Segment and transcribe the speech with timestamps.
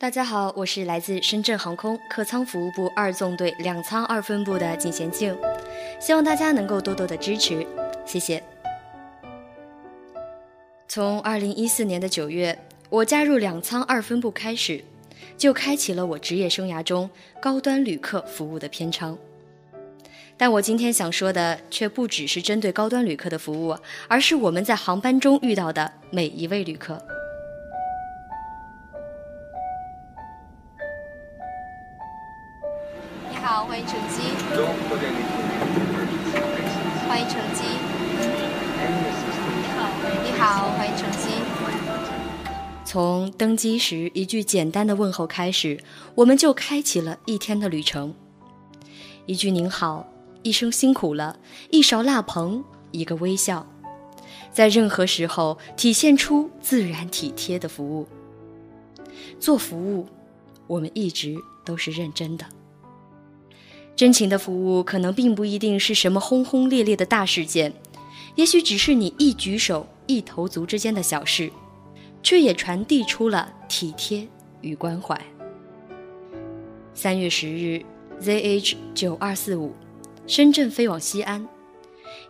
[0.00, 5.36] 大家好，我是来自深圳航空客舱服务部二纵队两舱二分部的景贤静，
[6.00, 7.66] 希望大家能够多多的支持，
[8.06, 8.40] 谢谢。
[10.86, 12.56] 从二零一四年的九月，
[12.88, 14.84] 我加入两舱二分部开始，
[15.36, 17.10] 就开启了我职业生涯中
[17.42, 19.18] 高端旅客服务的篇章。
[20.36, 23.76] 但我今天想说的却不只是针对高端旅客的服务，
[24.06, 27.04] 而是我们在航班中遇到的每一位旅客。
[33.68, 34.22] 欢迎乘机。
[37.06, 37.64] 欢迎乘机。
[40.24, 41.28] 你好，欢迎乘机。
[42.86, 45.78] 从登机时一句简单的问候开始，
[46.14, 48.14] 我们就开启了一天的旅程。
[49.26, 50.08] 一句您好。
[50.42, 51.38] 一声辛苦了，
[51.70, 53.66] 一勺辣棚，一个微笑，
[54.50, 58.08] 在任何时候体现出自然体贴的服务。
[59.38, 60.06] 做服务，
[60.66, 62.46] 我们一直都是认真的。
[63.98, 67.72] 真情的服务可能并不一定是什么轰轰烈烈的大事件，
[68.36, 71.50] 也许只是你一举手、一投足之间的小事，
[72.22, 74.28] 却也传递出了体贴
[74.60, 75.20] 与关怀。
[76.94, 77.84] 三月十日
[78.22, 79.74] ，ZH 九二四五。
[80.28, 81.48] 深圳飞往西安，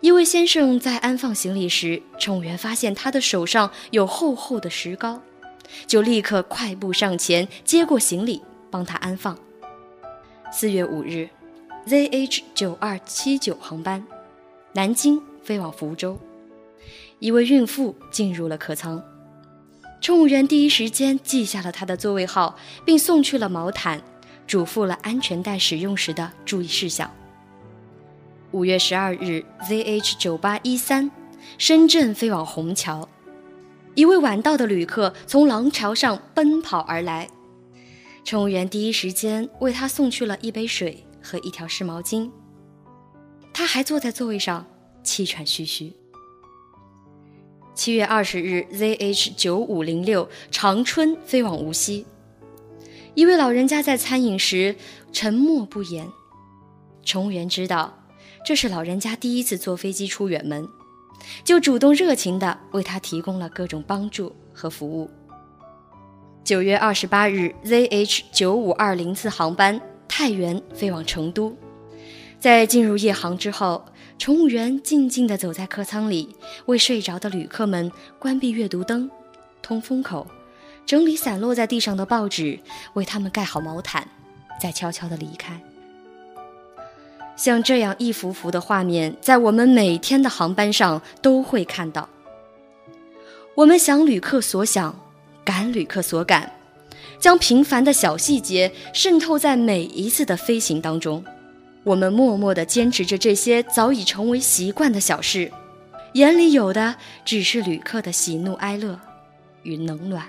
[0.00, 5.20] 一位先生在安放行李时，乘务员发现他的手上有厚厚的石膏，
[5.86, 9.36] 就立刻快步上前接过行李，帮他安放。
[10.50, 11.28] 四月五日
[11.88, 14.04] ，ZH 九二七九航班，
[14.74, 16.18] 南京飞往福州，
[17.18, 19.02] 一位孕妇进入了客舱，
[19.98, 24.02] 乘务员第一时间记下了她的座位号，并送去了毛毯，
[24.46, 27.10] 嘱咐了安全带使用时的注意事项。
[28.50, 31.10] 五月十二日，ZH 九八一三，
[31.56, 33.08] 深圳飞往虹桥，
[33.94, 37.28] 一位晚到的旅客从廊桥上奔跑而来，
[38.24, 41.06] 乘务员第一时间为他送去了一杯水。
[41.28, 42.30] 和一条湿毛巾。
[43.52, 44.64] 他还坐在座位上
[45.02, 45.92] 气喘吁吁。
[47.74, 52.06] 七月二十日，ZH 九五零六，长春飞往无锡，
[53.14, 54.74] 一位老人家在餐饮时
[55.12, 56.08] 沉默不言，
[57.02, 57.94] 乘务员知道。
[58.44, 60.66] 这是老人家第一次坐飞机出远门，
[61.44, 65.10] 就主动热情地为他提供了各种帮助和服务。
[66.42, 69.78] 九月二十八日，ZH 九五二零次航班
[70.08, 71.54] 太原飞往成都，
[72.40, 73.84] 在进入夜航之后，
[74.18, 76.34] 乘务员静静地走在客舱里，
[76.66, 79.08] 为睡着的旅客们关闭阅读灯、
[79.62, 80.26] 通风口，
[80.86, 82.58] 整理散落在地上的报纸，
[82.94, 84.08] 为他们盖好毛毯，
[84.60, 85.60] 再悄悄地离开。
[87.36, 92.08] 像这样一幅幅的画面，在我们每天的航班上都会看到。
[93.54, 94.98] 我们想旅客所想，
[95.44, 96.57] 赶旅客所赶，
[97.18, 101.24] 将平凡的小细节渗透在每一次的飞行当中。
[101.84, 105.50] 我们默默地坚持着这些早已成为习惯的小事，
[106.14, 108.98] 眼里有的只是旅客的喜怒哀乐
[109.62, 110.28] 与冷暖。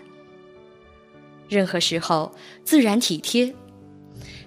[1.49, 2.33] 任何时候，
[2.63, 3.53] 自然体贴。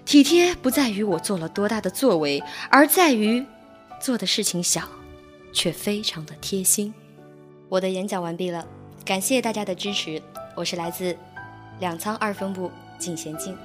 [0.05, 3.45] 体贴不在于我做了多大的作为，而在于
[4.01, 4.81] 做的事情小，
[5.53, 6.93] 却非常的贴心。
[7.69, 8.67] 我的演讲完毕了，
[9.05, 10.21] 感谢大家的支持。
[10.55, 11.15] 我是来自
[11.79, 13.57] 两仓二分部进贤进。